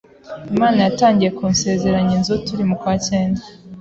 Imana 0.53 0.79
yatangiye 0.85 1.29
kunsezeranya 1.37 2.13
inzu 2.17 2.33
turi 2.45 2.63
mu 2.69 2.75
kwa 2.81 2.93
cyenda, 3.07 3.41